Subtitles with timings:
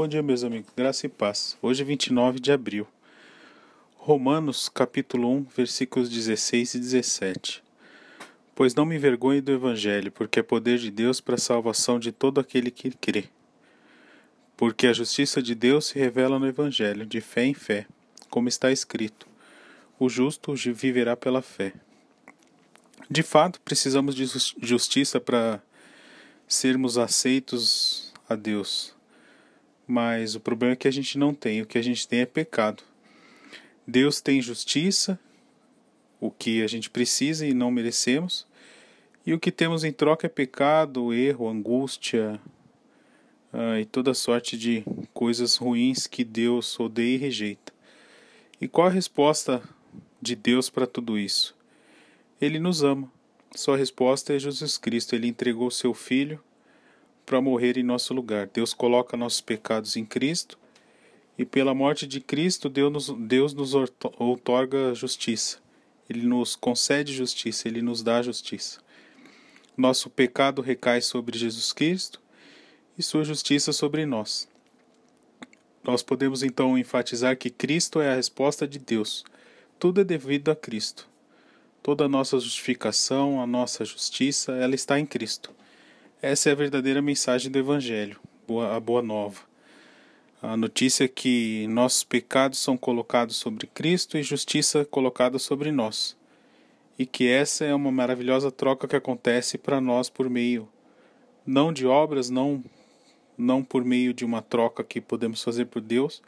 [0.00, 0.72] Bom dia, meus amigos.
[0.74, 1.58] Graça e paz.
[1.60, 2.88] Hoje é 29 de abril.
[3.98, 7.62] Romanos, capítulo 1, versículos 16 e 17.
[8.54, 12.12] Pois não me envergonhe do evangelho, porque é poder de Deus para a salvação de
[12.12, 13.24] todo aquele que crê.
[14.56, 17.86] Porque a justiça de Deus se revela no evangelho, de fé em fé,
[18.30, 19.28] como está escrito:
[19.98, 21.74] O justo viverá pela fé.
[23.10, 24.24] De fato, precisamos de
[24.62, 25.62] justiça para
[26.48, 28.98] sermos aceitos a Deus.
[29.90, 32.24] Mas o problema é que a gente não tem, o que a gente tem é
[32.24, 32.84] pecado.
[33.84, 35.18] Deus tem justiça,
[36.20, 38.46] o que a gente precisa e não merecemos,
[39.26, 42.40] e o que temos em troca é pecado, erro, angústia
[43.52, 47.72] uh, e toda sorte de coisas ruins que Deus odeia e rejeita.
[48.60, 49.60] E qual a resposta
[50.22, 51.52] de Deus para tudo isso?
[52.40, 53.10] Ele nos ama.
[53.56, 55.16] Sua resposta é Jesus Cristo.
[55.16, 56.40] Ele entregou seu Filho
[57.24, 58.48] para morrer em nosso lugar.
[58.52, 60.58] Deus coloca nossos pecados em Cristo
[61.38, 63.72] e pela morte de Cristo Deus nos, Deus nos
[64.18, 65.58] outorga justiça.
[66.08, 68.80] Ele nos concede justiça, ele nos dá justiça.
[69.76, 72.20] Nosso pecado recai sobre Jesus Cristo
[72.98, 74.48] e sua justiça sobre nós.
[75.82, 79.24] Nós podemos então enfatizar que Cristo é a resposta de Deus.
[79.78, 81.08] Tudo é devido a Cristo.
[81.82, 85.50] Toda a nossa justificação, a nossa justiça, ela está em Cristo.
[86.22, 88.20] Essa é a verdadeira mensagem do Evangelho,
[88.70, 89.40] a boa nova.
[90.42, 96.14] A notícia é que nossos pecados são colocados sobre Cristo e justiça colocada sobre nós.
[96.98, 100.68] E que essa é uma maravilhosa troca que acontece para nós por meio
[101.46, 102.62] não de obras, não
[103.38, 106.22] não por meio de uma troca que podemos fazer por Deus,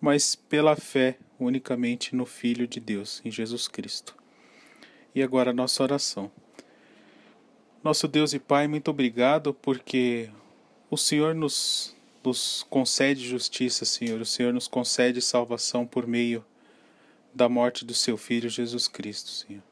[0.00, 4.16] mas pela fé unicamente no Filho de Deus, em Jesus Cristo.
[5.14, 6.30] E agora a nossa oração.
[7.88, 10.28] Nosso Deus e Pai, muito obrigado porque
[10.90, 14.20] o Senhor nos, nos concede justiça, Senhor.
[14.20, 16.44] O Senhor nos concede salvação por meio
[17.32, 19.62] da morte do seu Filho Jesus Cristo, Senhor.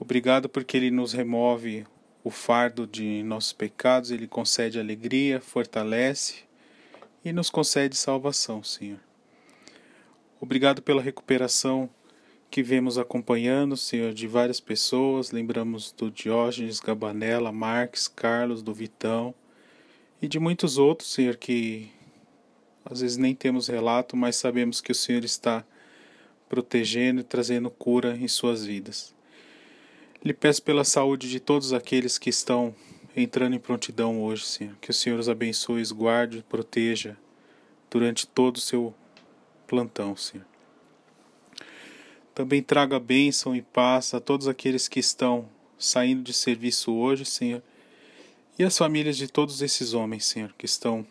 [0.00, 1.86] Obrigado porque Ele nos remove
[2.24, 6.44] o fardo de nossos pecados, Ele concede alegria, fortalece
[7.22, 9.00] e nos concede salvação, Senhor.
[10.40, 11.90] Obrigado pela recuperação
[12.56, 15.30] que vemos acompanhando, Senhor, de várias pessoas.
[15.30, 19.34] Lembramos do Diógenes, Gabanella, Marques, Carlos, do Vitão
[20.22, 21.90] e de muitos outros, Senhor, que
[22.82, 25.66] às vezes nem temos relato, mas sabemos que o Senhor está
[26.48, 29.14] protegendo e trazendo cura em suas vidas.
[30.24, 32.74] Lhe peço pela saúde de todos aqueles que estão
[33.14, 34.76] entrando em prontidão hoje, Senhor.
[34.80, 37.18] Que o Senhor os abençoe, os guarde, proteja
[37.90, 38.94] durante todo o seu
[39.66, 40.55] plantão, Senhor.
[42.36, 45.48] Também traga bênção e paz a todos aqueles que estão
[45.78, 47.62] saindo de serviço hoje, Senhor,
[48.58, 51.06] e as famílias de todos esses homens, Senhor, que estão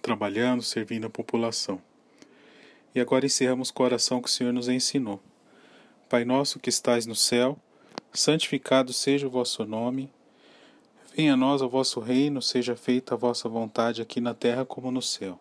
[0.00, 1.82] trabalhando, servindo a população.
[2.94, 5.22] E agora encerramos com a oração que o Senhor nos ensinou.
[6.08, 7.58] Pai nosso que estais no céu,
[8.10, 10.10] santificado seja o vosso nome.
[11.14, 14.90] Venha a nós o vosso reino, seja feita a vossa vontade aqui na terra como
[14.90, 15.38] no céu.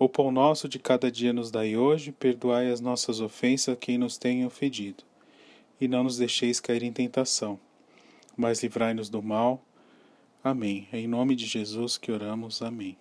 [0.00, 3.98] O pão nosso de cada dia nos dai hoje, perdoai as nossas ofensas a quem
[3.98, 5.04] nos tenha ofendido.
[5.78, 7.60] E não nos deixeis cair em tentação,
[8.34, 9.62] mas livrai-nos do mal.
[10.42, 10.88] Amém.
[10.90, 12.62] Em nome de Jesus que oramos.
[12.62, 12.96] Amém.